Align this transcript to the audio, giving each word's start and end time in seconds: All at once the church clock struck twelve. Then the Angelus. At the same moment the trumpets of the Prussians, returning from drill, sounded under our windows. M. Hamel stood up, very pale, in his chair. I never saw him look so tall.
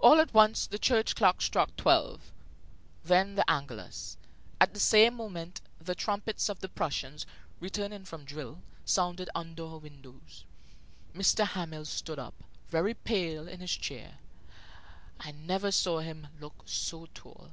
All 0.00 0.18
at 0.20 0.34
once 0.34 0.66
the 0.66 0.80
church 0.80 1.14
clock 1.14 1.40
struck 1.40 1.76
twelve. 1.76 2.32
Then 3.04 3.36
the 3.36 3.48
Angelus. 3.48 4.16
At 4.60 4.74
the 4.74 4.80
same 4.80 5.14
moment 5.14 5.60
the 5.80 5.94
trumpets 5.94 6.48
of 6.48 6.58
the 6.58 6.68
Prussians, 6.68 7.24
returning 7.60 8.04
from 8.04 8.24
drill, 8.24 8.62
sounded 8.84 9.30
under 9.36 9.64
our 9.64 9.78
windows. 9.78 10.44
M. 11.14 11.22
Hamel 11.46 11.84
stood 11.84 12.18
up, 12.18 12.34
very 12.68 12.94
pale, 12.94 13.46
in 13.46 13.60
his 13.60 13.76
chair. 13.76 14.18
I 15.20 15.30
never 15.30 15.70
saw 15.70 16.00
him 16.00 16.26
look 16.40 16.64
so 16.66 17.06
tall. 17.14 17.50